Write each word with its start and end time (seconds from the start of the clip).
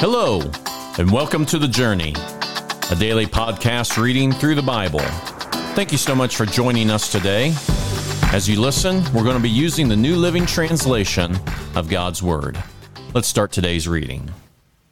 Hello, 0.00 0.40
and 0.96 1.12
welcome 1.12 1.44
to 1.44 1.58
The 1.58 1.68
Journey, 1.68 2.14
a 2.90 2.96
daily 2.98 3.26
podcast 3.26 4.02
reading 4.02 4.32
through 4.32 4.54
the 4.54 4.62
Bible. 4.62 5.00
Thank 5.74 5.92
you 5.92 5.98
so 5.98 6.14
much 6.14 6.36
for 6.36 6.46
joining 6.46 6.90
us 6.90 7.12
today. 7.12 7.52
As 8.32 8.48
you 8.48 8.58
listen, 8.58 9.04
we're 9.12 9.24
going 9.24 9.36
to 9.36 9.42
be 9.42 9.50
using 9.50 9.90
the 9.90 9.96
New 9.96 10.16
Living 10.16 10.46
Translation 10.46 11.36
of 11.74 11.90
God's 11.90 12.22
Word. 12.22 12.56
Let's 13.12 13.28
start 13.28 13.52
today's 13.52 13.86
reading. 13.86 14.30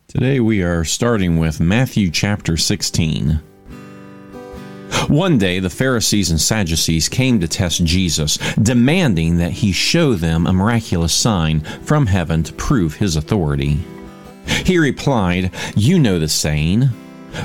Today 0.09 0.41
we 0.41 0.62
are 0.62 0.84
starting 0.84 1.38
with 1.38 1.59
Matthew 1.59 2.11
chapter 2.11 2.59
16. 2.59 3.40
One 5.09 5.38
day, 5.38 5.59
the 5.59 5.70
Pharisees 5.70 6.30
and 6.30 6.38
Sadducees 6.38 7.09
came 7.09 7.40
to 7.40 7.48
test 7.48 7.82
Jesus, 7.82 8.36
demanding 8.56 9.38
that 9.38 9.52
he 9.52 9.72
show 9.72 10.12
them 10.12 10.46
a 10.46 10.52
miraculous 10.52 11.14
sign 11.14 11.61
from 11.61 12.04
heaven 12.04 12.43
to 12.43 12.52
prove 12.52 12.96
his 12.96 13.16
authority. 13.16 13.80
He 14.65 14.79
replied, 14.79 15.51
You 15.77 15.98
know 15.98 16.19
the 16.19 16.29
saying 16.29 16.91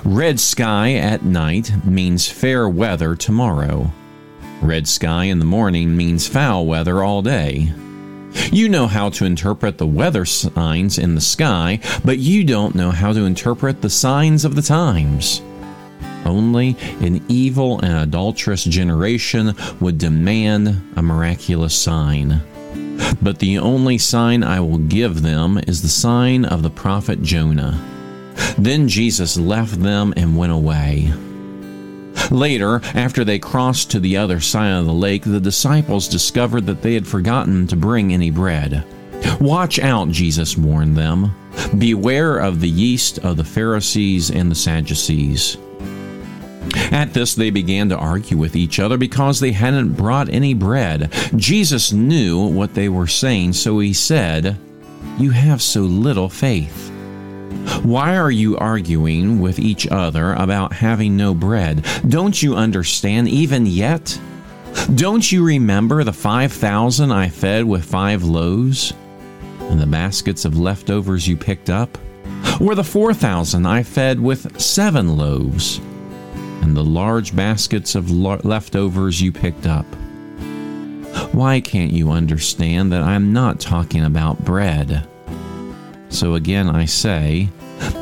Red 0.04 0.40
sky 0.40 0.96
at 0.96 1.24
night 1.24 1.86
means 1.86 2.28
fair 2.28 2.68
weather 2.68 3.16
tomorrow. 3.16 3.92
Red 4.62 4.88
sky 4.88 5.26
in 5.26 5.40
the 5.40 5.46
morning 5.46 5.96
means 5.96 6.28
foul 6.28 6.66
weather 6.66 7.04
all 7.04 7.22
day. 7.22 7.74
You 8.52 8.70
know 8.70 8.88
how 8.88 9.10
to 9.12 9.26
interpret 9.26 9.78
the 9.78 9.88
weather 9.88 10.26
signs 10.26 10.98
in 10.98 11.16
the 11.16 11.22
sky, 11.22 11.80
but 12.04 12.18
you 12.18 12.44
don't 12.44 12.76
know 12.76 12.92
how 12.92 13.14
to 13.14 13.26
interpret 13.26 13.82
the 13.82 13.90
signs 13.90 14.46
of 14.46 14.56
the 14.56 14.62
times. 14.62 15.42
Only 16.26 16.78
an 17.02 17.24
evil 17.28 17.80
and 17.82 17.94
adulterous 17.98 18.64
generation 18.64 19.54
would 19.80 19.98
demand 19.98 20.82
a 20.96 21.02
miraculous 21.02 21.76
sign. 21.76 22.42
But 23.22 23.40
the 23.40 23.58
only 23.60 23.98
sign 23.98 24.44
I 24.44 24.60
will 24.60 24.78
give 24.78 25.22
them 25.22 25.60
is 25.68 25.82
the 25.82 25.88
sign 25.88 26.46
of 26.46 26.64
the 26.64 26.70
prophet 26.70 27.22
Jonah. 27.22 27.80
Then 28.58 28.88
Jesus 28.88 29.38
left 29.38 29.82
them 29.82 30.14
and 30.18 30.38
went 30.38 30.52
away. 30.52 31.14
Later, 32.32 32.82
after 32.94 33.24
they 33.24 33.40
crossed 33.40 33.92
to 33.92 34.00
the 34.00 34.18
other 34.18 34.40
side 34.40 34.72
of 34.72 34.86
the 34.86 34.94
lake, 34.94 35.24
the 35.24 35.40
disciples 35.40 36.08
discovered 36.08 36.66
that 36.68 36.82
they 36.82 36.94
had 36.94 37.08
forgotten 37.08 37.68
to 37.68 37.76
bring 37.76 38.14
any 38.14 38.32
bread. 38.32 38.86
Watch 39.40 39.80
out, 39.80 40.10
Jesus 40.10 40.58
warned 40.58 40.96
them. 40.96 41.36
Beware 41.78 42.38
of 42.38 42.62
the 42.62 42.70
yeast 42.70 43.20
of 43.20 43.38
the 43.38 43.44
Pharisees 43.44 44.32
and 44.32 44.50
the 44.50 44.56
Sadducees. 44.56 45.58
At 46.92 47.14
this, 47.14 47.36
they 47.36 47.50
began 47.50 47.90
to 47.90 47.98
argue 47.98 48.38
with 48.38 48.56
each 48.56 48.80
other 48.80 48.98
because 48.98 49.40
they 49.40 49.52
hadn't 49.52 49.94
brought 49.94 50.30
any 50.30 50.54
bread. 50.54 51.12
Jesus 51.36 51.92
knew 51.92 52.48
what 52.48 52.74
they 52.74 52.90
were 52.90 53.08
saying, 53.08 53.54
so 53.54 53.80
he 53.80 53.94
said, 53.94 54.58
You 55.18 55.32
have 55.32 55.62
so 55.62 55.82
little 55.82 56.30
faith. 56.30 56.90
Why 57.84 58.18
are 58.18 58.32
you 58.32 58.58
arguing 58.58 59.40
with 59.40 59.60
each 59.60 59.88
other 59.88 60.34
about 60.34 60.74
having 60.74 61.16
no 61.16 61.34
bread? 61.34 61.86
Don't 62.08 62.42
you 62.42 62.56
understand 62.56 63.28
even 63.28 63.66
yet? 63.66 64.20
Don't 64.96 65.32
you 65.32 65.46
remember 65.46 66.04
the 66.04 66.14
5,000 66.14 67.12
I 67.12 67.30
fed 67.30 67.66
with 67.66 67.86
five 67.86 68.24
loaves? 68.24 68.94
And 69.60 69.80
the 69.80 69.86
baskets 69.86 70.46
of 70.46 70.58
leftovers 70.58 71.28
you 71.28 71.38
picked 71.38 71.70
up? 71.70 71.98
Or 72.60 72.76
the 72.76 72.84
4,000 72.84 73.66
I 73.66 73.84
fed 73.84 74.20
with 74.20 74.60
seven 74.60 75.16
loaves? 75.16 75.80
And 76.64 76.78
the 76.78 76.84
large 76.84 77.36
baskets 77.36 77.94
of 77.94 78.10
leftovers 78.10 79.22
you 79.22 79.34
picked 79.34 79.68
up? 79.68 79.86
Why 81.34 81.60
can't 81.60 81.92
you 81.92 82.10
understand 82.10 82.90
that 82.94 83.02
I'm 83.02 83.34
not 83.34 83.60
talking 83.60 84.06
about 84.06 84.46
bread? 84.46 85.06
So 86.08 86.36
again, 86.36 86.70
I 86.70 86.86
say, 86.86 87.50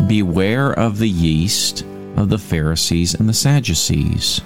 Beware 0.05 0.73
of 0.73 0.99
the 0.99 1.09
yeast 1.09 1.81
of 2.15 2.29
the 2.29 2.37
Pharisees 2.37 3.15
and 3.15 3.27
the 3.27 3.33
Sadducees. 3.33 4.41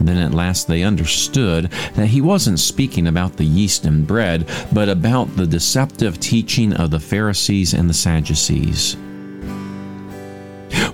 Then 0.00 0.18
at 0.18 0.34
last 0.34 0.66
they 0.66 0.82
understood 0.82 1.70
that 1.94 2.08
he 2.08 2.20
wasn't 2.20 2.58
speaking 2.58 3.06
about 3.06 3.36
the 3.36 3.44
yeast 3.44 3.84
and 3.84 4.04
bread, 4.04 4.50
but 4.72 4.88
about 4.88 5.36
the 5.36 5.46
deceptive 5.46 6.18
teaching 6.18 6.72
of 6.72 6.90
the 6.90 6.98
Pharisees 6.98 7.74
and 7.74 7.88
the 7.88 7.94
Sadducees. 7.94 8.96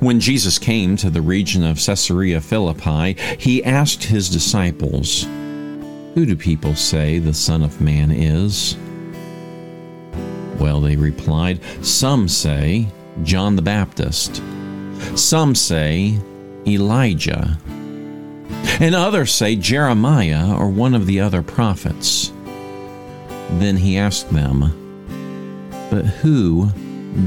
When 0.00 0.20
Jesus 0.20 0.58
came 0.58 0.96
to 0.98 1.08
the 1.08 1.22
region 1.22 1.64
of 1.64 1.78
Caesarea 1.78 2.40
Philippi, 2.40 3.14
he 3.38 3.64
asked 3.64 4.04
his 4.04 4.28
disciples, 4.28 5.22
Who 6.14 6.26
do 6.26 6.36
people 6.36 6.74
say 6.74 7.18
the 7.18 7.32
Son 7.32 7.62
of 7.62 7.80
Man 7.80 8.10
is? 8.10 8.76
Well, 10.58 10.80
they 10.80 10.96
replied, 10.96 11.60
Some 11.82 12.28
say 12.28 12.88
John 13.22 13.56
the 13.56 13.62
Baptist, 13.62 14.42
some 15.14 15.54
say 15.54 16.18
Elijah, 16.66 17.58
and 18.78 18.94
others 18.94 19.32
say 19.32 19.56
Jeremiah 19.56 20.54
or 20.54 20.68
one 20.68 20.94
of 20.94 21.06
the 21.06 21.20
other 21.20 21.42
prophets. 21.42 22.32
Then 23.52 23.76
he 23.78 23.96
asked 23.96 24.30
them, 24.30 24.60
But 25.90 26.04
who 26.04 26.68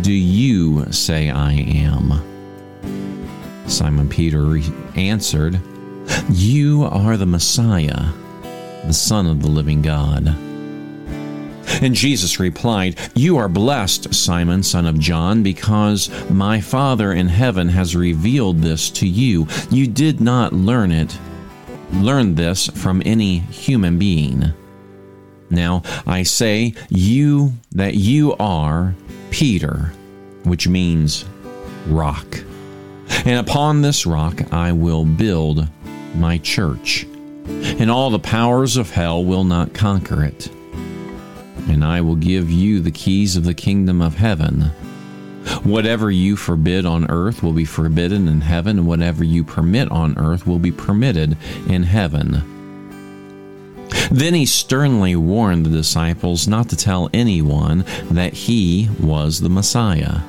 do 0.02 0.13
you 0.13 0.91
say 0.91 1.31
I 1.31 1.53
am? 1.53 2.39
Simon 3.69 4.09
Peter 4.09 4.59
answered, 4.96 5.62
You 6.30 6.84
are 6.84 7.18
the 7.18 7.25
Messiah, 7.25 8.12
the 8.85 8.94
Son 8.94 9.28
of 9.28 9.41
the 9.41 9.47
living 9.47 9.81
God. 9.81 10.28
And 11.81 11.94
Jesus 11.94 12.40
replied, 12.40 12.97
You 13.16 13.38
are 13.38 13.47
blessed, 13.47 14.13
Simon, 14.13 14.63
son 14.63 14.85
of 14.85 15.00
John, 15.00 15.44
because 15.44 16.09
my 16.29 16.59
Father 16.59 17.13
in 17.13 17.28
heaven 17.28 17.69
has 17.69 17.96
revealed 17.96 18.58
this 18.62 18.90
to 18.91 19.08
you. 19.08 19.47
You 19.69 19.88
did 19.88 20.19
not 20.19 20.52
learn 20.52 20.91
it, 20.91 21.18
learn 21.94 22.35
this 22.35 22.68
from 22.68 23.03
any 23.06 23.38
human 23.38 24.00
being. 24.00 24.52
Now 25.52 25.84
I 26.06 26.24
say 26.24 26.74
you 26.90 27.53
that 27.74 27.94
you 27.94 28.35
are 28.40 28.96
Peter, 29.29 29.94
which 30.44 30.68
means 30.68 31.24
rock. 31.88 32.44
And 33.25 33.40
upon 33.40 33.81
this 33.81 34.06
rock 34.06 34.53
I 34.53 34.72
will 34.72 35.06
build 35.06 35.68
my 36.16 36.38
church, 36.38 37.06
and 37.46 37.90
all 37.92 38.09
the 38.09 38.20
powers 38.20 38.78
of 38.78 38.92
hell 38.92 39.24
will 39.24 39.44
not 39.44 39.74
conquer 39.74 40.24
it 40.24 40.50
and 41.70 41.86
I 41.86 42.02
will 42.02 42.16
give 42.16 42.50
you 42.50 42.80
the 42.80 42.92
keys 42.92 43.36
of 43.36 43.44
the 43.44 43.53
kingdom 43.53 44.02
of 44.02 44.16
heaven. 44.16 44.72
Whatever 45.64 46.12
you 46.12 46.36
forbid 46.36 46.86
on 46.86 47.09
earth 47.09 47.44
will 47.44 47.53
be 47.53 47.66
forbidden 47.66 48.28
in 48.28 48.42
heaven, 48.42 48.80
and 48.80 48.88
whatever 48.88 49.24
you 49.24 49.44
permit 49.44 49.90
on 49.91 50.18
earth 50.18 50.46
will 50.46 50.59
be 50.59 50.72
permitted 50.72 51.38
in 51.68 51.84
heaven. 51.84 52.44
Then 54.12 54.34
he 54.34 54.46
sternly 54.46 55.16
warned 55.16 55.66
the 55.66 55.70
disciples 55.70 56.47
not 56.47 56.70
to 56.70 56.76
tell 56.76 57.09
anyone 57.14 57.86
that 58.12 58.34
he 58.34 58.90
was 59.00 59.40
the 59.40 59.50
Messiah. 59.50 60.22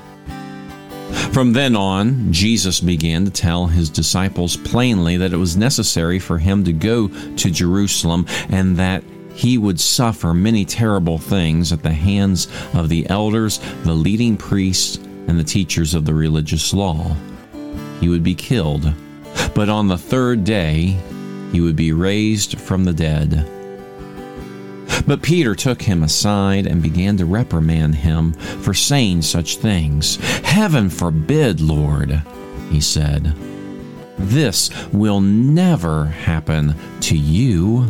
From 1.32 1.52
then 1.52 1.76
on, 1.76 2.32
Jesus 2.32 2.80
began 2.80 3.24
to 3.24 3.30
tell 3.30 3.66
his 3.66 3.88
disciples 3.88 4.56
plainly 4.56 5.16
that 5.16 5.32
it 5.32 5.36
was 5.36 5.56
necessary 5.56 6.18
for 6.18 6.38
him 6.38 6.64
to 6.64 6.72
go 6.72 7.08
to 7.08 7.50
Jerusalem 7.50 8.26
and 8.48 8.76
that 8.76 9.04
he 9.34 9.56
would 9.56 9.80
suffer 9.80 10.34
many 10.34 10.64
terrible 10.64 11.18
things 11.18 11.72
at 11.72 11.82
the 11.82 11.92
hands 11.92 12.48
of 12.74 12.88
the 12.88 13.08
elders, 13.08 13.58
the 13.84 13.94
leading 13.94 14.36
priests, 14.36 14.96
and 15.28 15.38
the 15.38 15.44
teachers 15.44 15.94
of 15.94 16.04
the 16.04 16.14
religious 16.14 16.74
law. 16.74 17.14
He 18.00 18.08
would 18.08 18.24
be 18.24 18.34
killed, 18.34 18.92
but 19.54 19.68
on 19.68 19.88
the 19.88 19.98
third 19.98 20.44
day 20.44 20.98
he 21.52 21.60
would 21.60 21.76
be 21.76 21.92
raised 21.92 22.58
from 22.58 22.84
the 22.84 22.92
dead. 22.92 23.48
But 25.06 25.22
Peter 25.22 25.54
took 25.54 25.82
him 25.82 26.02
aside 26.02 26.66
and 26.66 26.82
began 26.82 27.16
to 27.18 27.26
reprimand 27.26 27.96
him 27.96 28.32
for 28.32 28.74
saying 28.74 29.22
such 29.22 29.56
things. 29.56 30.16
Heaven 30.44 30.90
forbid, 30.90 31.60
Lord, 31.60 32.22
he 32.70 32.80
said. 32.80 33.34
This 34.18 34.70
will 34.92 35.20
never 35.20 36.06
happen 36.06 36.74
to 37.00 37.16
you. 37.16 37.86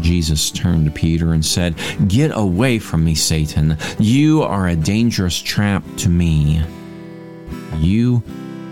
Jesus 0.00 0.50
turned 0.50 0.86
to 0.86 0.90
Peter 0.90 1.32
and 1.32 1.44
said, 1.44 1.74
Get 2.08 2.30
away 2.34 2.78
from 2.78 3.04
me, 3.04 3.14
Satan. 3.14 3.76
You 3.98 4.42
are 4.42 4.68
a 4.68 4.76
dangerous 4.76 5.40
trap 5.40 5.82
to 5.98 6.08
me. 6.08 6.62
You 7.78 8.22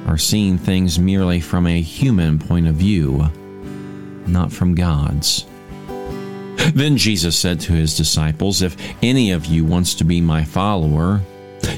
are 0.07 0.19
seeing 0.19 0.59
things 0.59 0.99
merely 0.99 1.41
from 1.41 1.67
a 1.67 1.81
human 1.81 2.39
point 2.39 2.67
of 2.69 2.75
view, 2.75 3.29
not 4.27 4.53
from 4.53 4.75
God's. 4.75 5.47
Then 6.75 6.97
Jesus 6.97 7.37
said 7.39 7.61
to 7.61 7.73
his 7.73 7.97
disciples, 7.97 8.63
If 8.63 8.77
any 9.03 9.31
of 9.33 9.47
you 9.47 9.65
wants 9.65 9.95
to 9.97 10.05
be 10.05 10.21
my 10.21 10.45
follower, 10.45 11.21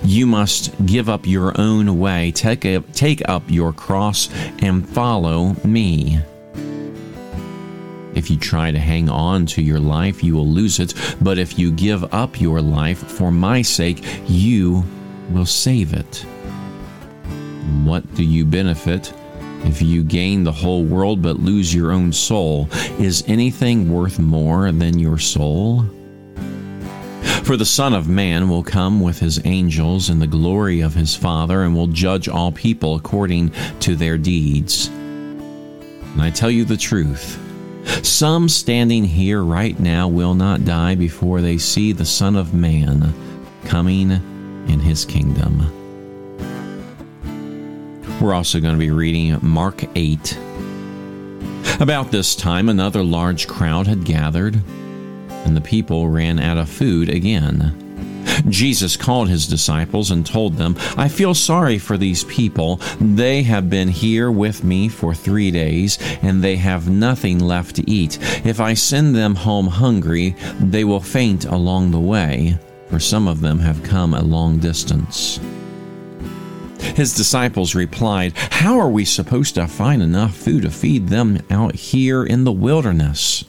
you 0.03 0.26
must 0.26 0.75
give 0.87 1.09
up 1.09 1.26
your 1.26 1.59
own 1.61 1.99
way, 1.99 2.31
take 2.32 2.65
up, 2.65 2.93
take 2.93 3.26
up 3.29 3.43
your 3.49 3.73
cross, 3.73 4.29
and 4.61 4.88
follow 4.88 5.56
me. 5.65 6.21
If 8.15 8.31
you 8.31 8.37
try 8.37 8.71
to 8.71 8.79
hang 8.79 9.09
on 9.09 9.47
to 9.47 9.62
your 9.62 9.81
life, 9.81 10.23
you 10.23 10.35
will 10.35 10.47
lose 10.47 10.79
it. 10.79 10.94
But 11.20 11.38
if 11.38 11.59
you 11.59 11.73
give 11.73 12.15
up 12.15 12.41
your 12.41 12.61
life 12.61 12.99
for 12.99 13.32
my 13.32 13.62
sake, 13.62 14.05
you 14.27 14.85
will 15.31 15.47
save 15.47 15.93
it. 15.93 16.25
What 17.82 18.15
do 18.15 18.23
you 18.23 18.44
benefit 18.44 19.12
if 19.65 19.83
you 19.83 20.03
gain 20.05 20.45
the 20.45 20.53
whole 20.53 20.85
world 20.85 21.23
but 21.23 21.41
lose 21.41 21.75
your 21.75 21.93
own 21.93 22.13
soul? 22.13 22.69
Is 22.99 23.25
anything 23.27 23.93
worth 23.93 24.19
more 24.19 24.71
than 24.73 24.99
your 24.99 25.19
soul? 25.19 25.85
For 27.45 27.57
the 27.57 27.67
Son 27.67 27.93
of 27.93 28.09
Man 28.09 28.49
will 28.49 28.63
come 28.63 29.01
with 29.01 29.19
his 29.19 29.45
angels 29.45 30.09
in 30.09 30.19
the 30.19 30.27
glory 30.27 30.81
of 30.81 30.95
his 30.95 31.15
Father 31.15 31.63
and 31.63 31.75
will 31.75 31.89
judge 31.89 32.29
all 32.29 32.51
people 32.51 32.97
according 32.97 33.53
to 33.81 33.97
their 33.97 34.17
deeds. 34.17 34.89
And 34.89 36.23
I 36.23 36.31
tell 36.31 36.51
you 36.51 36.65
the 36.65 36.77
truth. 36.77 37.39
Some 38.03 38.49
standing 38.49 39.05
here 39.05 39.43
right 39.43 39.79
now 39.79 40.09
will 40.09 40.35
not 40.35 40.65
die 40.65 40.95
before 40.95 41.43
they 41.43 41.59
see 41.59 41.93
the 41.93 42.07
Son 42.07 42.35
of 42.37 42.55
Man 42.55 43.13
coming 43.67 44.11
in 44.11 44.81
his 44.81 45.05
kingdom. 45.05 45.84
We're 48.25 48.32
also 48.32 48.59
going 48.59 48.73
to 48.73 48.79
be 48.79 48.91
reading 48.91 49.38
Mark 49.43 49.85
8. 49.94 50.38
About 51.79 52.11
this 52.11 52.35
time, 52.35 52.71
another 52.71 53.05
large 53.05 53.47
crowd 53.47 53.87
had 53.87 54.06
gathered, 54.06 54.62
and 55.29 55.55
the 55.55 55.61
people 55.61 56.09
ran 56.09 56.38
out 56.38 56.56
of 56.56 56.71
food 56.71 57.11
again. 57.11 58.43
Jesus 58.49 58.97
called 58.97 59.29
his 59.29 59.47
disciples 59.47 60.11
and 60.11 60.25
told 60.25 60.55
them, 60.55 60.75
I 60.97 61.06
feel 61.06 61.35
sorry 61.35 61.79
for 61.79 61.99
these 61.99 62.25
people. 62.25 62.76
They 62.99 63.43
have 63.43 63.69
been 63.69 63.88
here 63.88 64.31
with 64.31 64.65
me 64.65 64.88
for 64.88 65.12
three 65.12 65.50
days, 65.50 65.99
and 66.23 66.43
they 66.43 66.56
have 66.56 66.88
nothing 66.88 67.41
left 67.41 67.77
to 67.77 67.91
eat. 67.91 68.19
If 68.47 68.59
I 68.59 68.73
send 68.73 69.15
them 69.15 69.35
home 69.35 69.67
hungry, 69.67 70.35
they 70.61 70.85
will 70.85 70.99
faint 70.99 71.44
along 71.44 71.91
the 71.91 72.00
way, 72.00 72.56
for 72.88 72.99
some 72.99 73.29
of 73.29 73.43
them 73.43 73.59
have 73.59 73.82
come 73.82 74.15
a 74.15 74.23
long 74.23 74.56
distance. 74.61 75.38
His 76.95 77.15
disciples 77.15 77.75
replied, 77.75 78.35
How 78.37 78.79
are 78.79 78.91
we 78.91 79.05
supposed 79.05 79.55
to 79.57 79.67
find 79.67 80.03
enough 80.03 80.37
food 80.37 80.63
to 80.63 80.71
feed 80.71 81.09
them 81.09 81.41
out 81.51 81.75
here 81.75 82.25
in 82.25 82.45
the 82.45 82.53
wilderness? 82.53 83.45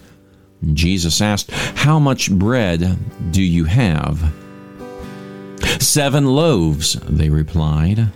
Jesus 0.74 1.22
asked, 1.22 1.52
How 1.52 2.00
much 2.00 2.32
bread 2.32 2.98
do 3.32 3.44
you 3.44 3.66
have? 3.66 4.34
Seven 5.80 6.26
loaves, 6.26 6.94
they 7.08 7.30
replied. 7.30 8.08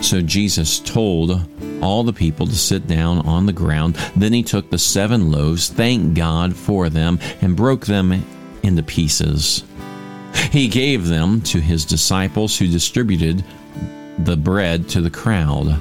So 0.00 0.20
Jesus 0.20 0.78
told 0.78 1.48
all 1.82 2.04
the 2.04 2.12
people 2.12 2.46
to 2.46 2.54
sit 2.54 2.86
down 2.86 3.18
on 3.26 3.46
the 3.46 3.52
ground. 3.52 3.96
Then 4.14 4.32
he 4.32 4.42
took 4.42 4.70
the 4.70 4.78
seven 4.78 5.32
loaves, 5.32 5.68
thanked 5.68 6.14
God 6.14 6.54
for 6.54 6.88
them, 6.88 7.18
and 7.40 7.56
broke 7.56 7.86
them 7.86 8.24
into 8.62 8.82
pieces. 8.82 9.64
He 10.50 10.68
gave 10.68 11.08
them 11.08 11.40
to 11.42 11.60
his 11.60 11.84
disciples, 11.84 12.56
who 12.56 12.68
distributed 12.68 13.44
the 14.18 14.36
bread 14.36 14.88
to 14.90 15.00
the 15.00 15.10
crowd. 15.10 15.78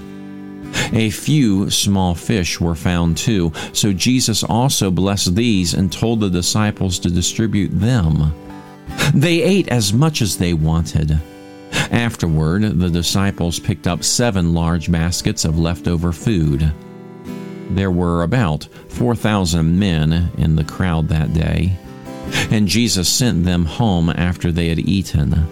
A 0.94 1.10
few 1.10 1.70
small 1.70 2.16
fish 2.16 2.60
were 2.60 2.76
found 2.76 3.18
too, 3.18 3.52
so 3.74 3.94
Jesus 3.94 4.44
also 4.44 4.92
blessed 4.92 5.36
these 5.36 5.74
and 5.74 5.92
told 5.92 6.20
the 6.20 6.30
disciples 6.30 7.00
to 7.00 7.10
distribute 7.10 7.70
them. 7.70 8.34
They 9.14 9.42
ate 9.42 9.68
as 9.70 9.94
much 9.94 10.22
as 10.22 10.38
they 10.38 10.54
wanted. 10.54 11.20
Afterward, 11.92 12.80
the 12.80 12.90
disciples 12.90 13.60
picked 13.60 13.88
up 13.88 14.04
seven 14.04 14.54
large 14.54 14.92
baskets 14.92 15.46
of 15.46 15.60
leftover 15.60 16.12
food. 16.12 16.74
There 17.70 17.92
were 17.92 18.24
about 18.24 18.68
4,000 18.90 19.78
men 19.80 20.32
in 20.38 20.56
the 20.56 20.64
crowd 20.64 21.08
that 21.10 21.34
day, 21.34 21.78
and 22.50 22.68
Jesus 22.68 23.08
sent 23.08 23.46
them 23.46 23.66
home 23.66 24.10
after 24.10 24.52
they 24.52 24.68
had 24.70 24.80
eaten. 24.80 25.48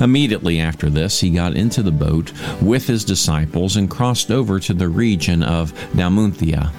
Immediately 0.00 0.60
after 0.60 0.90
this, 0.90 1.20
he 1.20 1.30
got 1.30 1.54
into 1.54 1.82
the 1.82 1.92
boat 1.92 2.32
with 2.60 2.86
his 2.86 3.04
disciples 3.04 3.76
and 3.76 3.90
crossed 3.90 4.30
over 4.30 4.58
to 4.60 4.74
the 4.74 4.88
region 4.88 5.42
of 5.42 5.72
Dalmanutha. 5.92 6.72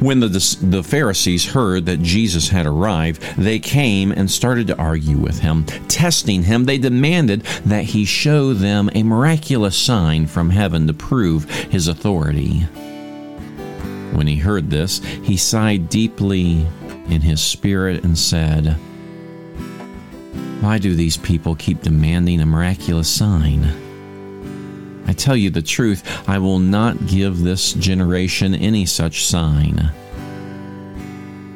When 0.00 0.18
the, 0.20 0.58
the 0.62 0.82
Pharisees 0.82 1.46
heard 1.46 1.86
that 1.86 2.02
Jesus 2.02 2.48
had 2.48 2.66
arrived, 2.66 3.22
they 3.36 3.60
came 3.60 4.10
and 4.10 4.28
started 4.28 4.66
to 4.66 4.76
argue 4.76 5.16
with 5.16 5.38
him. 5.38 5.64
Testing 5.86 6.42
him, 6.42 6.64
they 6.64 6.78
demanded 6.78 7.42
that 7.64 7.84
he 7.84 8.04
show 8.04 8.52
them 8.52 8.90
a 8.94 9.04
miraculous 9.04 9.76
sign 9.76 10.26
from 10.26 10.50
heaven 10.50 10.88
to 10.88 10.92
prove 10.92 11.48
his 11.48 11.86
authority. 11.86 12.60
When 14.12 14.26
he 14.26 14.36
heard 14.36 14.70
this, 14.70 14.98
he 15.22 15.36
sighed 15.36 15.88
deeply 15.88 16.66
in 17.08 17.20
his 17.20 17.40
spirit 17.40 18.02
and 18.02 18.18
said, 18.18 18.76
Why 20.62 20.78
do 20.78 20.94
these 20.94 21.16
people 21.16 21.56
keep 21.56 21.82
demanding 21.82 22.40
a 22.40 22.46
miraculous 22.46 23.08
sign? 23.08 23.64
I 25.08 25.12
tell 25.12 25.36
you 25.36 25.50
the 25.50 25.60
truth, 25.60 26.28
I 26.28 26.38
will 26.38 26.60
not 26.60 27.08
give 27.08 27.40
this 27.40 27.72
generation 27.72 28.54
any 28.54 28.86
such 28.86 29.24
sign. 29.24 29.90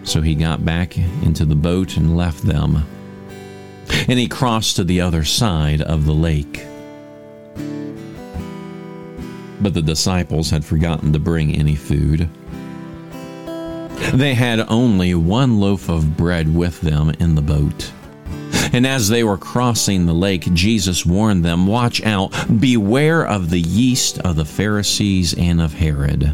So 0.03 0.23
he 0.23 0.35
got 0.35 0.65
back 0.65 0.99
into 0.99 1.45
the 1.45 1.55
boat 1.55 1.97
and 1.97 2.17
left 2.17 2.43
them. 2.43 2.85
And 4.09 4.19
he 4.19 4.27
crossed 4.27 4.75
to 4.75 4.83
the 4.83 5.01
other 5.03 5.23
side 5.23 5.83
of 5.83 6.05
the 6.05 6.13
lake. 6.13 6.67
But 9.61 9.73
the 9.73 9.83
disciples 9.83 10.51
had 10.51 10.65
forgotten 10.65 11.13
to 11.13 11.21
bring 11.21 11.55
any 11.55 11.77
food. 11.77 12.29
They 14.13 14.35
had 14.35 14.69
only 14.69 15.15
one 15.15 15.61
loaf 15.61 15.89
of 15.89 16.17
bread 16.17 16.53
with 16.53 16.81
them 16.81 17.11
in 17.21 17.37
the 17.37 17.43
boat. 17.43 17.93
And 18.77 18.87
as 18.87 19.09
they 19.09 19.25
were 19.25 19.39
crossing 19.39 20.05
the 20.05 20.13
lake, 20.13 20.53
Jesus 20.53 21.07
warned 21.07 21.43
them, 21.43 21.67
Watch 21.67 22.05
out, 22.05 22.35
beware 22.61 23.27
of 23.27 23.49
the 23.49 23.59
yeast 23.59 24.19
of 24.19 24.37
the 24.37 24.45
Pharisees 24.45 25.33
and 25.33 25.63
of 25.63 25.73
Herod. 25.73 26.25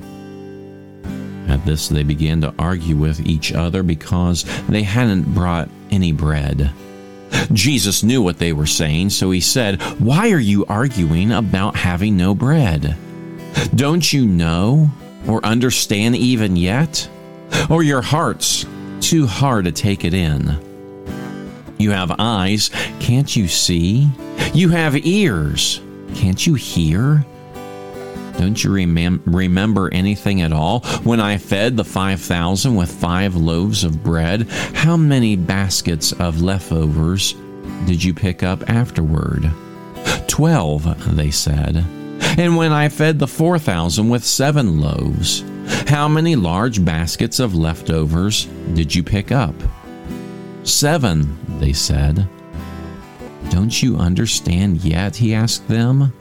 At 1.46 1.64
this, 1.64 1.86
they 1.86 2.02
began 2.02 2.40
to 2.40 2.52
argue 2.58 2.96
with 2.96 3.24
each 3.24 3.52
other 3.52 3.84
because 3.84 4.42
they 4.68 4.82
hadn't 4.82 5.32
brought 5.32 5.68
any 5.92 6.10
bread. 6.10 6.72
Jesus 7.52 8.02
knew 8.02 8.20
what 8.20 8.38
they 8.38 8.52
were 8.52 8.66
saying, 8.66 9.10
so 9.10 9.30
he 9.30 9.40
said, 9.40 9.80
Why 10.00 10.32
are 10.32 10.40
you 10.40 10.66
arguing 10.66 11.30
about 11.30 11.76
having 11.76 12.16
no 12.16 12.34
bread? 12.34 12.96
Don't 13.72 14.12
you 14.12 14.26
know 14.26 14.90
or 15.28 15.46
understand 15.46 16.16
even 16.16 16.56
yet? 16.56 17.08
Or 17.70 17.84
your 17.84 18.02
heart's 18.02 18.66
too 19.00 19.28
hard 19.28 19.66
to 19.66 19.70
take 19.70 20.04
it 20.04 20.12
in? 20.12 20.71
You 21.82 21.90
have 21.90 22.14
eyes, 22.16 22.70
can't 23.00 23.34
you 23.34 23.48
see? 23.48 24.08
You 24.54 24.68
have 24.68 25.04
ears, 25.04 25.80
can't 26.14 26.46
you 26.46 26.54
hear? 26.54 27.26
Don't 28.38 28.62
you 28.62 28.70
remem- 28.70 29.20
remember 29.26 29.92
anything 29.92 30.42
at 30.42 30.52
all? 30.52 30.80
When 31.02 31.18
I 31.18 31.38
fed 31.38 31.76
the 31.76 31.84
5,000 31.84 32.76
with 32.76 32.88
five 32.88 33.34
loaves 33.34 33.82
of 33.82 34.04
bread, 34.04 34.48
how 34.74 34.96
many 34.96 35.34
baskets 35.34 36.12
of 36.12 36.40
leftovers 36.40 37.34
did 37.84 38.04
you 38.04 38.14
pick 38.14 38.44
up 38.44 38.70
afterward? 38.70 39.50
Twelve, 40.28 41.16
they 41.16 41.32
said. 41.32 41.84
And 42.38 42.56
when 42.56 42.70
I 42.72 42.90
fed 42.90 43.18
the 43.18 43.26
4,000 43.26 44.08
with 44.08 44.24
seven 44.24 44.80
loaves, 44.80 45.42
how 45.88 46.06
many 46.06 46.36
large 46.36 46.84
baskets 46.84 47.40
of 47.40 47.56
leftovers 47.56 48.44
did 48.72 48.94
you 48.94 49.02
pick 49.02 49.32
up? 49.32 49.54
Seven, 50.64 51.36
they 51.62 51.72
said. 51.72 52.28
Don't 53.50 53.82
you 53.82 53.96
understand 53.96 54.82
yet? 54.84 55.16
He 55.16 55.32
asked 55.32 55.68
them. 55.68 56.12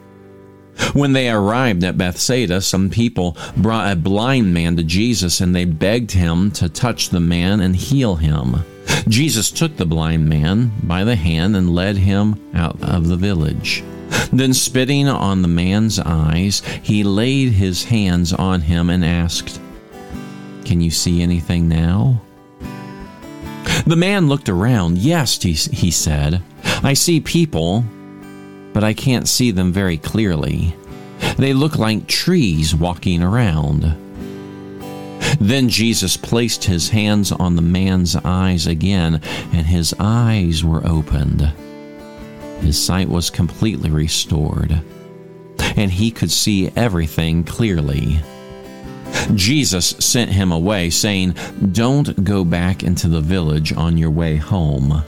When 0.93 1.13
they 1.13 1.29
arrived 1.29 1.83
at 1.83 1.97
Bethsaida, 1.97 2.61
some 2.61 2.89
people 2.89 3.35
brought 3.57 3.91
a 3.91 3.95
blind 3.95 4.53
man 4.53 4.75
to 4.77 4.83
Jesus 4.83 5.41
and 5.41 5.55
they 5.55 5.65
begged 5.65 6.11
him 6.11 6.51
to 6.51 6.69
touch 6.69 7.09
the 7.09 7.19
man 7.19 7.59
and 7.59 7.75
heal 7.75 8.15
him. 8.15 8.63
Jesus 9.07 9.49
took 9.51 9.77
the 9.77 9.85
blind 9.85 10.29
man 10.29 10.71
by 10.83 11.03
the 11.03 11.15
hand 11.15 11.55
and 11.55 11.73
led 11.73 11.97
him 11.97 12.39
out 12.53 12.81
of 12.83 13.07
the 13.07 13.17
village. 13.17 13.83
Then, 14.31 14.53
spitting 14.53 15.07
on 15.07 15.41
the 15.41 15.47
man's 15.47 15.97
eyes, 15.99 16.61
he 16.83 17.03
laid 17.03 17.53
his 17.53 17.85
hands 17.85 18.33
on 18.33 18.61
him 18.61 18.89
and 18.89 19.03
asked, 19.03 19.59
Can 20.65 20.81
you 20.81 20.91
see 20.91 21.21
anything 21.21 21.67
now? 21.67 22.21
The 23.85 23.95
man 23.95 24.27
looked 24.27 24.49
around. 24.49 24.97
Yes, 24.97 25.41
he, 25.41 25.53
he 25.53 25.91
said, 25.91 26.41
I 26.83 26.93
see 26.93 27.19
people, 27.19 27.83
but 28.73 28.83
I 28.83 28.93
can't 28.93 29.27
see 29.27 29.51
them 29.51 29.71
very 29.71 29.97
clearly. 29.97 30.75
They 31.37 31.53
look 31.53 31.77
like 31.77 32.07
trees 32.07 32.75
walking 32.75 33.23
around. 33.23 33.97
Then 35.39 35.69
Jesus 35.69 36.17
placed 36.17 36.65
his 36.65 36.89
hands 36.89 37.31
on 37.31 37.55
the 37.55 37.61
man's 37.61 38.15
eyes 38.15 38.67
again, 38.67 39.21
and 39.53 39.65
his 39.65 39.95
eyes 39.99 40.63
were 40.63 40.85
opened. 40.85 41.51
His 42.59 42.81
sight 42.81 43.09
was 43.09 43.29
completely 43.29 43.89
restored, 43.89 44.81
and 45.75 45.91
he 45.91 46.11
could 46.11 46.31
see 46.31 46.71
everything 46.75 47.43
clearly. 47.43 48.19
Jesus 49.35 49.87
sent 49.99 50.31
him 50.31 50.51
away, 50.51 50.89
saying, 50.89 51.35
Don't 51.71 52.23
go 52.23 52.43
back 52.43 52.83
into 52.83 53.07
the 53.07 53.21
village 53.21 53.73
on 53.73 53.97
your 53.97 54.11
way 54.11 54.35
home. 54.37 55.03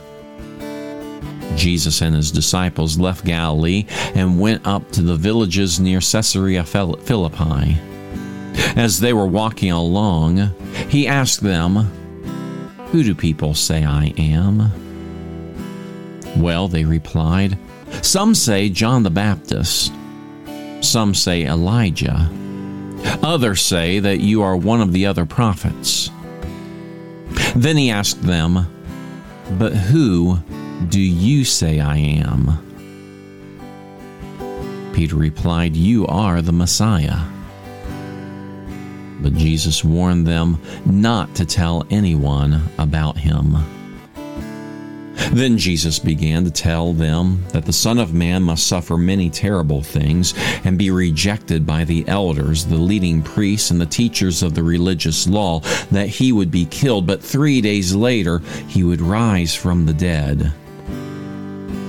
Jesus 1.56 2.00
and 2.00 2.14
his 2.16 2.32
disciples 2.32 2.98
left 2.98 3.24
Galilee 3.24 3.86
and 4.14 4.40
went 4.40 4.66
up 4.66 4.90
to 4.92 5.02
the 5.02 5.16
villages 5.16 5.78
near 5.78 6.00
Caesarea 6.00 6.64
Philippi. 6.64 7.78
As 8.76 9.00
they 9.00 9.12
were 9.12 9.26
walking 9.26 9.70
along, 9.70 10.50
he 10.88 11.06
asked 11.06 11.40
them, 11.40 11.76
Who 12.90 13.02
do 13.02 13.14
people 13.14 13.54
say 13.54 13.84
I 13.84 14.12
am? 14.18 14.70
Well, 16.36 16.68
they 16.68 16.84
replied, 16.84 17.58
Some 18.02 18.34
say 18.34 18.68
John 18.68 19.02
the 19.02 19.10
Baptist, 19.10 19.92
some 20.80 21.14
say 21.14 21.46
Elijah, 21.46 22.30
others 23.22 23.60
say 23.60 23.98
that 24.00 24.20
you 24.20 24.42
are 24.42 24.56
one 24.56 24.80
of 24.80 24.92
the 24.92 25.06
other 25.06 25.26
prophets. 25.26 26.10
Then 27.54 27.76
he 27.76 27.90
asked 27.90 28.22
them, 28.22 28.66
But 29.58 29.74
who 29.74 30.38
do 30.88 31.00
you 31.00 31.44
say 31.44 31.80
I 31.80 31.96
am? 31.96 32.60
Peter 34.92 35.16
replied, 35.16 35.76
You 35.76 36.06
are 36.06 36.40
the 36.40 36.52
Messiah. 36.52 37.18
But 39.20 39.34
Jesus 39.34 39.82
warned 39.82 40.26
them 40.26 40.60
not 40.84 41.34
to 41.36 41.46
tell 41.46 41.86
anyone 41.90 42.62
about 42.78 43.16
him. 43.16 43.56
Then 45.32 45.58
Jesus 45.58 45.98
began 45.98 46.44
to 46.44 46.50
tell 46.50 46.92
them 46.92 47.44
that 47.52 47.64
the 47.64 47.72
Son 47.72 47.98
of 47.98 48.14
Man 48.14 48.42
must 48.42 48.66
suffer 48.66 48.96
many 48.96 49.30
terrible 49.30 49.82
things 49.82 50.34
and 50.64 50.78
be 50.78 50.90
rejected 50.90 51.66
by 51.66 51.84
the 51.84 52.06
elders, 52.08 52.66
the 52.66 52.76
leading 52.76 53.22
priests, 53.22 53.70
and 53.70 53.80
the 53.80 53.86
teachers 53.86 54.42
of 54.42 54.54
the 54.54 54.62
religious 54.62 55.26
law, 55.26 55.60
that 55.90 56.08
he 56.08 56.32
would 56.32 56.50
be 56.50 56.66
killed, 56.66 57.06
but 57.06 57.22
three 57.22 57.60
days 57.60 57.94
later 57.94 58.40
he 58.68 58.84
would 58.84 59.00
rise 59.00 59.54
from 59.54 59.86
the 59.86 59.94
dead. 59.94 60.52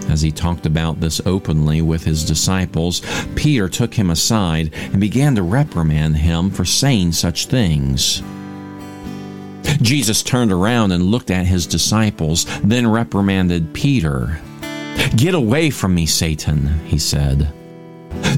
As 0.09 0.21
he 0.21 0.31
talked 0.31 0.65
about 0.65 0.99
this 0.99 1.19
openly 1.25 1.81
with 1.81 2.03
his 2.03 2.23
disciples, 2.23 3.01
Peter 3.35 3.67
took 3.67 3.93
him 3.93 4.11
aside 4.11 4.73
and 4.75 5.01
began 5.01 5.35
to 5.35 5.43
reprimand 5.43 6.17
him 6.17 6.51
for 6.51 6.63
saying 6.63 7.11
such 7.11 7.47
things. 7.47 8.21
Jesus 9.81 10.23
turned 10.23 10.51
around 10.51 10.91
and 10.91 11.03
looked 11.03 11.31
at 11.31 11.45
his 11.45 11.67
disciples, 11.67 12.45
then 12.63 12.87
reprimanded 12.87 13.73
Peter. 13.73 14.39
Get 15.15 15.33
away 15.33 15.69
from 15.69 15.95
me, 15.95 16.05
Satan, 16.05 16.67
he 16.85 16.97
said. 16.97 17.51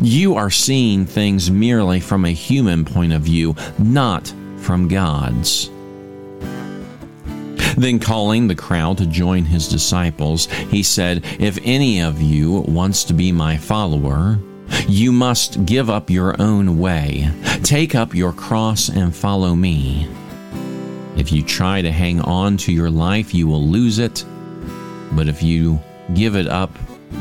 You 0.01 0.35
are 0.35 0.49
seeing 0.49 1.05
things 1.05 1.49
merely 1.51 1.99
from 1.99 2.25
a 2.25 2.31
human 2.31 2.85
point 2.85 3.13
of 3.13 3.21
view, 3.21 3.55
not 3.77 4.33
from 4.57 4.87
God's. 4.87 5.69
Then, 7.77 7.99
calling 7.99 8.47
the 8.47 8.55
crowd 8.55 8.97
to 8.97 9.05
join 9.05 9.45
his 9.45 9.67
disciples, 9.67 10.47
he 10.69 10.81
said, 10.81 11.23
If 11.39 11.59
any 11.63 12.01
of 12.01 12.19
you 12.19 12.65
wants 12.67 13.03
to 13.05 13.13
be 13.13 13.31
my 13.31 13.57
follower, 13.57 14.39
you 14.87 15.11
must 15.11 15.65
give 15.65 15.89
up 15.89 16.09
your 16.09 16.39
own 16.41 16.79
way, 16.79 17.29
take 17.63 17.93
up 17.93 18.15
your 18.15 18.33
cross, 18.33 18.89
and 18.89 19.15
follow 19.15 19.55
me. 19.55 20.07
If 21.17 21.31
you 21.31 21.41
try 21.41 21.81
to 21.81 21.91
hang 21.91 22.21
on 22.21 22.57
to 22.57 22.71
your 22.71 22.91
life, 22.91 23.33
you 23.33 23.47
will 23.47 23.67
lose 23.67 23.97
it. 23.97 24.23
But 25.11 25.27
if 25.27 25.41
you 25.41 25.79
give 26.13 26.35
it 26.35 26.47
up, 26.47 26.77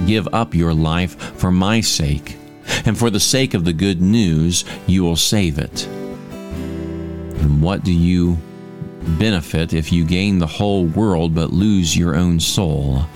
give 0.06 0.28
up 0.32 0.54
your 0.54 0.74
life 0.74 1.16
for 1.38 1.50
my 1.50 1.80
sake, 1.80 2.36
and 2.84 2.96
for 2.96 3.10
the 3.10 3.20
sake 3.20 3.54
of 3.54 3.64
the 3.64 3.72
good 3.72 4.02
news, 4.02 4.64
you 4.86 5.02
will 5.02 5.16
save 5.16 5.58
it. 5.58 5.86
And 5.86 7.62
what 7.62 7.84
do 7.84 7.92
you 7.92 8.36
benefit 9.18 9.72
if 9.72 9.92
you 9.92 10.04
gain 10.04 10.38
the 10.38 10.46
whole 10.46 10.84
world 10.84 11.34
but 11.34 11.52
lose 11.52 11.96
your 11.96 12.16
own 12.16 12.38
soul? 12.38 13.06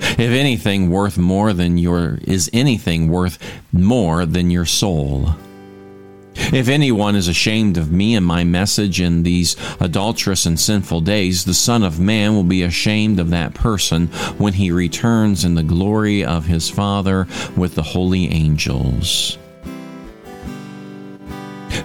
If 0.00 0.20
anything 0.20 0.90
worth 0.90 1.18
more 1.18 1.52
than 1.52 1.78
your 1.78 2.18
is 2.22 2.50
anything 2.52 3.08
worth 3.08 3.38
more 3.72 4.26
than 4.26 4.50
your 4.50 4.64
soul? 4.64 5.36
If 6.52 6.68
anyone 6.68 7.16
is 7.16 7.28
ashamed 7.28 7.76
of 7.78 7.92
me 7.92 8.14
and 8.14 8.24
my 8.24 8.44
message 8.44 9.00
in 9.00 9.22
these 9.22 9.56
adulterous 9.80 10.46
and 10.46 10.58
sinful 10.58 11.00
days, 11.02 11.44
the 11.44 11.54
Son 11.54 11.82
of 11.82 11.98
Man 11.98 12.34
will 12.34 12.44
be 12.44 12.62
ashamed 12.62 13.18
of 13.18 13.30
that 13.30 13.54
person 13.54 14.08
when 14.38 14.52
he 14.52 14.70
returns 14.70 15.44
in 15.44 15.54
the 15.54 15.62
glory 15.62 16.24
of 16.24 16.46
his 16.46 16.68
Father 16.68 17.26
with 17.56 17.74
the 17.74 17.82
holy 17.82 18.30
angels. 18.30 19.38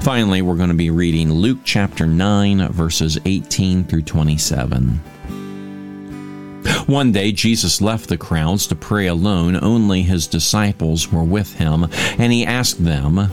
Finally, 0.02 0.42
we're 0.42 0.56
going 0.56 0.70
to 0.70 0.76
be 0.76 0.90
reading 0.90 1.32
Luke 1.32 1.60
chapter 1.64 2.08
9, 2.08 2.70
verses 2.70 3.18
18 3.26 3.84
through 3.84 4.02
27. 4.04 5.02
One 6.86 7.12
day 7.12 7.32
Jesus 7.32 7.82
left 7.82 8.10
the 8.10 8.18
crowds 8.18 8.66
to 8.68 8.76
pray 8.76 9.08
alone. 9.08 9.58
Only 9.62 10.02
his 10.02 10.26
disciples 10.26 11.12
were 11.12 11.24
with 11.24 11.54
him, 11.56 11.88
and 12.18 12.32
he 12.32 12.46
asked 12.46 12.84
them, 12.84 13.30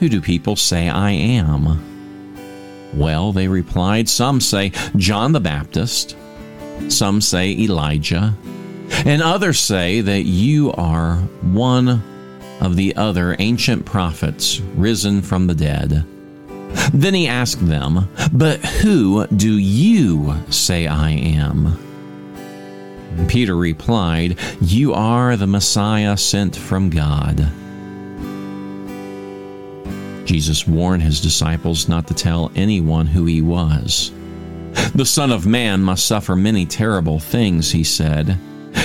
who 0.00 0.08
do 0.08 0.20
people 0.20 0.56
say 0.56 0.88
I 0.88 1.10
am? 1.10 1.86
Well, 2.94 3.32
they 3.32 3.46
replied, 3.48 4.08
Some 4.08 4.40
say 4.40 4.72
John 4.96 5.32
the 5.32 5.40
Baptist, 5.40 6.16
some 6.88 7.20
say 7.20 7.52
Elijah, 7.52 8.34
and 9.04 9.22
others 9.22 9.60
say 9.60 10.00
that 10.00 10.22
you 10.22 10.72
are 10.72 11.16
one 11.42 12.02
of 12.60 12.76
the 12.76 12.96
other 12.96 13.36
ancient 13.38 13.84
prophets 13.84 14.60
risen 14.74 15.22
from 15.22 15.46
the 15.46 15.54
dead. 15.54 16.04
Then 16.92 17.14
he 17.14 17.28
asked 17.28 17.66
them, 17.66 18.08
But 18.32 18.60
who 18.60 19.26
do 19.26 19.58
you 19.58 20.34
say 20.48 20.86
I 20.86 21.10
am? 21.10 21.78
Peter 23.28 23.54
replied, 23.54 24.38
You 24.62 24.94
are 24.94 25.36
the 25.36 25.46
Messiah 25.46 26.16
sent 26.16 26.56
from 26.56 26.88
God. 26.88 27.52
Jesus 30.30 30.64
warned 30.64 31.02
his 31.02 31.20
disciples 31.20 31.88
not 31.88 32.06
to 32.06 32.14
tell 32.14 32.52
anyone 32.54 33.08
who 33.08 33.24
he 33.24 33.42
was. 33.42 34.12
The 34.94 35.04
Son 35.04 35.32
of 35.32 35.44
Man 35.44 35.82
must 35.82 36.06
suffer 36.06 36.36
many 36.36 36.66
terrible 36.66 37.18
things, 37.18 37.72
he 37.72 37.82
said. 37.82 38.38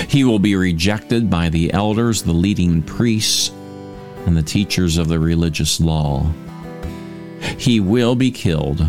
He 0.07 0.23
will 0.23 0.39
be 0.39 0.55
rejected 0.55 1.29
by 1.29 1.49
the 1.49 1.71
elders, 1.71 2.23
the 2.23 2.33
leading 2.33 2.81
priests, 2.81 3.51
and 4.25 4.35
the 4.35 4.41
teachers 4.41 4.97
of 4.97 5.07
the 5.07 5.19
religious 5.19 5.79
law. 5.79 6.27
He 7.59 7.79
will 7.79 8.15
be 8.15 8.31
killed, 8.31 8.83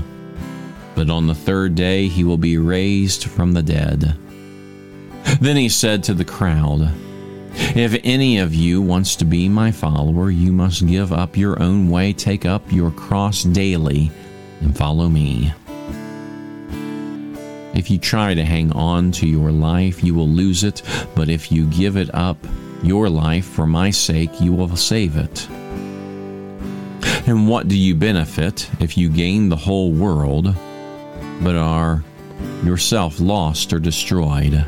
but 0.95 1.11
on 1.11 1.27
the 1.27 1.35
third 1.35 1.75
day 1.75 2.09
he 2.09 2.25
will 2.25 2.39
be 2.39 2.57
raised 2.57 3.25
from 3.25 3.53
the 3.53 3.63
dead. 3.63 4.17
Then 5.43 5.59
he 5.59 5.69
said 5.69 6.03
to 6.05 6.15
the 6.15 6.25
crowd, 6.25 6.91
if 7.57 7.99
any 8.05 8.39
of 8.39 8.55
you 8.55 8.83
wants 8.83 9.17
to 9.17 9.25
be 9.25 9.49
my 9.49 9.71
follower, 9.71 10.31
you 10.31 10.53
must 10.53 10.87
give 10.87 11.13
up 11.13 11.37
your 11.37 11.63
own 11.63 11.89
way, 11.89 12.13
take 12.13 12.45
up 12.45 12.71
your 12.71 12.91
cross 12.91 13.43
daily, 13.43 14.11
and 14.61 14.77
follow 14.77 15.09
me. 15.09 15.53
If 17.75 17.91
you 17.91 17.99
try 17.99 18.35
to 18.35 18.45
hang 18.45 18.73
on 18.73 19.13
to 19.13 19.27
your 19.27 19.53
life, 19.53 20.03
you 20.03 20.15
will 20.15 20.29
lose 20.29 20.65
it, 20.65 20.83
but 21.15 21.29
if 21.29 21.53
you 21.53 21.67
give 21.67 21.97
it 21.97 22.15
up, 22.15 22.39
your 22.83 23.09
life, 23.09 23.47
for 23.47 23.67
my 23.67 23.91
sake, 23.91 24.41
you 24.41 24.53
will 24.53 24.77
save 24.77 25.17
it. 25.17 25.49
And 27.27 27.49
what 27.49 27.69
do 27.69 27.77
you 27.77 27.95
benefit 27.95 28.69
if 28.81 28.97
you 28.97 29.09
gain 29.09 29.49
the 29.49 29.57
whole 29.57 29.93
world, 29.93 30.55
but 31.43 31.57
are 31.57 32.05
yourself 32.65 33.19
lost 33.21 33.73
or 33.73 33.79
destroyed? 33.79 34.65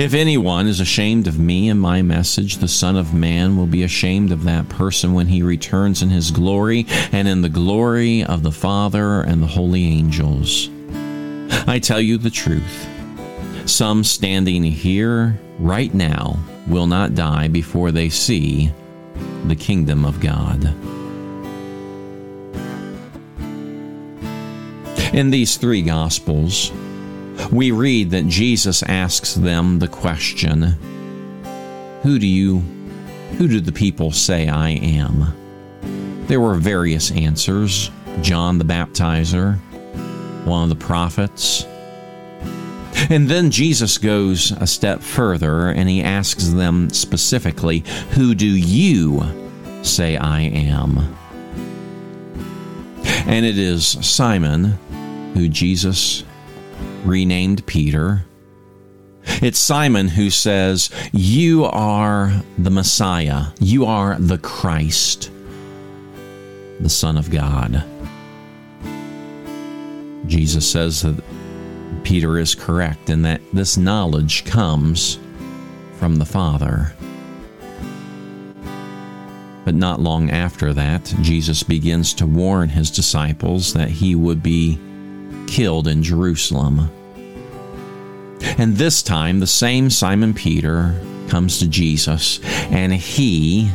If 0.00 0.14
anyone 0.14 0.66
is 0.66 0.80
ashamed 0.80 1.26
of 1.26 1.38
me 1.38 1.68
and 1.68 1.78
my 1.78 2.00
message, 2.00 2.56
the 2.56 2.68
Son 2.68 2.96
of 2.96 3.12
Man 3.12 3.58
will 3.58 3.66
be 3.66 3.82
ashamed 3.82 4.32
of 4.32 4.44
that 4.44 4.66
person 4.70 5.12
when 5.12 5.26
he 5.26 5.42
returns 5.42 6.00
in 6.00 6.08
his 6.08 6.30
glory 6.30 6.86
and 7.12 7.28
in 7.28 7.42
the 7.42 7.50
glory 7.50 8.24
of 8.24 8.42
the 8.42 8.50
Father 8.50 9.20
and 9.20 9.42
the 9.42 9.46
holy 9.46 9.84
angels. 9.84 10.70
I 11.68 11.80
tell 11.80 12.00
you 12.00 12.16
the 12.16 12.30
truth. 12.30 12.88
Some 13.66 14.02
standing 14.02 14.62
here 14.62 15.38
right 15.58 15.92
now 15.92 16.38
will 16.66 16.86
not 16.86 17.14
die 17.14 17.48
before 17.48 17.92
they 17.92 18.08
see 18.08 18.72
the 19.48 19.54
kingdom 19.54 20.06
of 20.06 20.18
God. 20.18 20.64
In 25.12 25.28
these 25.28 25.58
three 25.58 25.82
Gospels, 25.82 26.72
we 27.52 27.70
read 27.70 28.10
that 28.10 28.26
Jesus 28.26 28.82
asks 28.82 29.34
them 29.34 29.78
the 29.78 29.88
question, 29.88 30.62
Who 32.02 32.18
do 32.18 32.26
you 32.26 32.62
who 33.38 33.48
do 33.48 33.60
the 33.60 33.72
people 33.72 34.12
say 34.12 34.48
I 34.48 34.70
am? 34.70 35.34
There 36.26 36.40
were 36.40 36.54
various 36.54 37.10
answers. 37.10 37.90
John 38.22 38.58
the 38.58 38.64
Baptizer, 38.64 39.56
one 40.44 40.64
of 40.64 40.68
the 40.68 40.84
prophets. 40.84 41.64
And 43.08 43.28
then 43.28 43.50
Jesus 43.50 43.98
goes 43.98 44.50
a 44.52 44.66
step 44.66 45.00
further 45.00 45.68
and 45.68 45.88
he 45.88 46.02
asks 46.02 46.48
them 46.48 46.90
specifically, 46.90 47.84
Who 48.10 48.34
do 48.34 48.46
you 48.46 49.22
say 49.82 50.16
I 50.16 50.40
am? 50.40 51.16
And 53.26 53.46
it 53.46 53.58
is 53.58 53.86
Simon 53.86 54.78
who 55.34 55.48
Jesus 55.48 56.24
renamed 57.04 57.66
Peter. 57.66 58.24
It's 59.42 59.58
Simon 59.58 60.08
who 60.08 60.30
says, 60.30 60.90
You 61.12 61.64
are 61.64 62.32
the 62.58 62.70
Messiah, 62.70 63.46
you 63.60 63.84
are 63.84 64.16
the 64.18 64.38
Christ, 64.38 65.30
the 66.80 66.88
Son 66.88 67.16
of 67.16 67.30
God. 67.30 67.84
Jesus 70.26 70.70
says 70.70 71.02
that 71.02 71.22
Peter 72.04 72.38
is 72.38 72.54
correct 72.54 73.10
and 73.10 73.24
that 73.24 73.40
this 73.52 73.76
knowledge 73.76 74.44
comes 74.44 75.18
from 75.98 76.16
the 76.16 76.24
Father. 76.24 76.94
But 79.64 79.74
not 79.74 80.00
long 80.00 80.30
after 80.30 80.72
that, 80.72 81.04
Jesus 81.20 81.62
begins 81.62 82.14
to 82.14 82.26
warn 82.26 82.70
his 82.70 82.90
disciples 82.90 83.74
that 83.74 83.90
he 83.90 84.14
would 84.14 84.42
be 84.42 84.78
killed 85.50 85.88
in 85.88 86.02
Jerusalem. 86.02 86.88
And 88.56 88.76
this 88.76 89.02
time, 89.02 89.40
the 89.40 89.46
same 89.46 89.90
Simon 89.90 90.32
Peter 90.32 90.98
comes 91.28 91.58
to 91.58 91.68
Jesus 91.68 92.40
and 92.70 92.92
he 92.94 93.70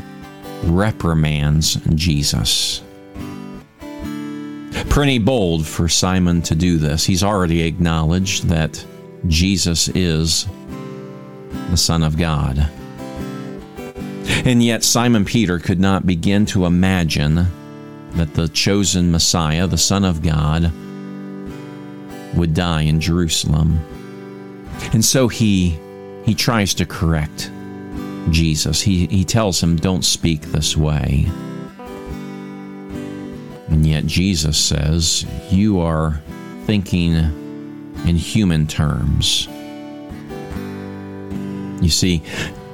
reprimands 0.63 1.75
Jesus. 1.93 2.81
Pretty 4.89 5.19
bold 5.19 5.67
for 5.67 5.89
Simon 5.89 6.41
to 6.43 6.55
do 6.55 6.77
this. 6.77 7.05
He's 7.05 7.23
already 7.23 7.63
acknowledged 7.63 8.45
that 8.45 8.83
Jesus 9.27 9.89
is 9.89 10.47
the 11.69 11.77
Son 11.77 12.03
of 12.03 12.17
God. 12.17 12.69
And 14.45 14.63
yet, 14.63 14.83
Simon 14.83 15.25
Peter 15.25 15.59
could 15.59 15.79
not 15.79 16.05
begin 16.05 16.45
to 16.47 16.65
imagine 16.65 17.47
that 18.11 18.33
the 18.33 18.47
chosen 18.47 19.11
Messiah, 19.11 19.67
the 19.67 19.77
Son 19.77 20.05
of 20.05 20.21
God, 20.21 20.71
would 22.35 22.53
die 22.53 22.81
in 22.81 22.99
Jerusalem. 22.99 23.79
And 24.93 25.03
so 25.03 25.27
he 25.27 25.77
he 26.25 26.33
tries 26.33 26.73
to 26.75 26.85
correct 26.85 27.51
Jesus. 28.29 28.81
He 28.81 29.05
he 29.07 29.23
tells 29.23 29.61
him, 29.61 29.75
"Don't 29.75 30.03
speak 30.03 30.41
this 30.41 30.75
way." 30.75 31.27
And 33.69 33.85
yet 33.85 34.05
Jesus 34.05 34.57
says, 34.57 35.25
"You 35.49 35.79
are 35.79 36.21
thinking 36.65 37.13
in 38.05 38.15
human 38.15 38.67
terms." 38.67 39.47
You 41.81 41.89
see, 41.89 42.21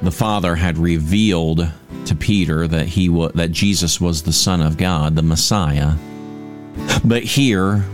the 0.02 0.12
Father 0.12 0.54
had 0.54 0.78
revealed 0.78 1.68
to 2.06 2.14
Peter 2.14 2.66
that 2.66 2.88
he 2.88 3.08
wa- 3.08 3.30
that 3.34 3.52
Jesus 3.52 4.00
was 4.00 4.22
the 4.22 4.32
Son 4.32 4.60
of 4.60 4.76
God, 4.76 5.14
the 5.14 5.22
Messiah. 5.22 5.94
But 7.04 7.22
here, 7.22 7.84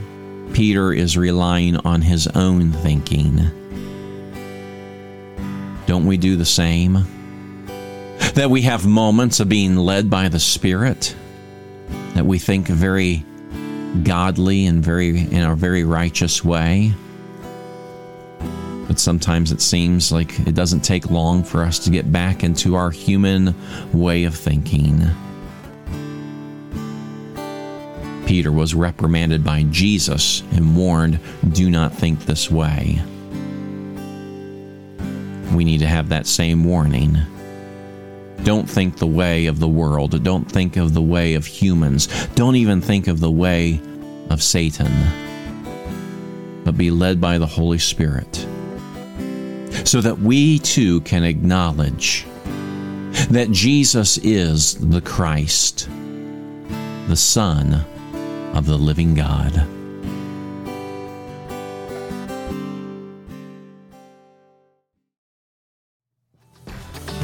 Peter 0.52 0.92
is 0.92 1.16
relying 1.16 1.76
on 1.78 2.02
his 2.02 2.26
own 2.28 2.72
thinking. 2.72 3.50
Don't 5.86 6.06
we 6.06 6.16
do 6.16 6.36
the 6.36 6.44
same? 6.44 7.04
That 8.34 8.50
we 8.50 8.62
have 8.62 8.86
moments 8.86 9.40
of 9.40 9.48
being 9.48 9.76
led 9.76 10.10
by 10.10 10.28
the 10.28 10.38
Spirit, 10.38 11.16
that 12.14 12.26
we 12.26 12.38
think 12.38 12.68
very 12.68 13.24
godly 14.02 14.66
and 14.66 14.84
very 14.84 15.18
in 15.18 15.42
a 15.42 15.56
very 15.56 15.84
righteous 15.84 16.44
way. 16.44 16.92
But 18.86 18.98
sometimes 18.98 19.52
it 19.52 19.60
seems 19.60 20.12
like 20.12 20.38
it 20.40 20.54
doesn't 20.54 20.80
take 20.80 21.10
long 21.10 21.42
for 21.42 21.62
us 21.62 21.78
to 21.80 21.90
get 21.90 22.10
back 22.10 22.42
into 22.42 22.74
our 22.74 22.90
human 22.90 23.54
way 23.92 24.24
of 24.24 24.34
thinking. 24.34 25.06
Peter 28.28 28.52
was 28.52 28.74
reprimanded 28.74 29.42
by 29.42 29.62
Jesus 29.70 30.42
and 30.52 30.76
warned, 30.76 31.18
Do 31.50 31.70
not 31.70 31.94
think 31.94 32.26
this 32.26 32.50
way. 32.50 33.00
We 35.54 35.64
need 35.64 35.78
to 35.78 35.86
have 35.86 36.10
that 36.10 36.26
same 36.26 36.62
warning. 36.62 37.16
Don't 38.44 38.68
think 38.68 38.98
the 38.98 39.06
way 39.06 39.46
of 39.46 39.60
the 39.60 39.66
world. 39.66 40.22
Don't 40.22 40.44
think 40.44 40.76
of 40.76 40.92
the 40.92 41.00
way 41.00 41.36
of 41.36 41.46
humans. 41.46 42.06
Don't 42.34 42.56
even 42.56 42.82
think 42.82 43.08
of 43.08 43.20
the 43.20 43.30
way 43.30 43.80
of 44.28 44.42
Satan. 44.42 44.92
But 46.64 46.76
be 46.76 46.90
led 46.90 47.22
by 47.22 47.38
the 47.38 47.46
Holy 47.46 47.78
Spirit 47.78 48.46
so 49.86 50.02
that 50.02 50.18
we 50.18 50.58
too 50.58 51.00
can 51.00 51.24
acknowledge 51.24 52.26
that 53.30 53.50
Jesus 53.52 54.18
is 54.18 54.74
the 54.74 55.00
Christ, 55.00 55.88
the 57.06 57.16
Son 57.16 57.86
of 58.54 58.66
the 58.66 58.76
living 58.76 59.14
God. 59.14 59.66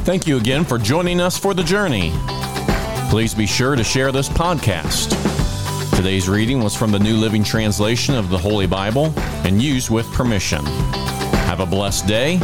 Thank 0.05 0.27
you 0.27 0.37
again 0.37 0.63
for 0.63 0.77
joining 0.77 1.19
us 1.19 1.37
for 1.37 1.55
the 1.55 1.63
journey. 1.63 2.11
Please 3.09 3.33
be 3.33 3.47
sure 3.47 3.75
to 3.75 3.83
share 3.83 4.11
this 4.11 4.29
podcast. 4.29 5.09
Today's 5.95 6.29
reading 6.29 6.61
was 6.63 6.75
from 6.75 6.91
the 6.91 6.99
New 6.99 7.15
Living 7.15 7.43
Translation 7.43 8.13
of 8.13 8.29
the 8.29 8.37
Holy 8.37 8.67
Bible 8.67 9.13
and 9.45 9.59
used 9.61 9.89
with 9.89 10.05
permission. 10.13 10.63
Have 11.47 11.59
a 11.59 11.65
blessed 11.65 12.05
day, 12.05 12.37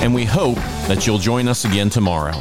and 0.00 0.14
we 0.14 0.24
hope 0.24 0.56
that 0.88 1.06
you'll 1.06 1.18
join 1.18 1.48
us 1.48 1.66
again 1.66 1.90
tomorrow. 1.90 2.32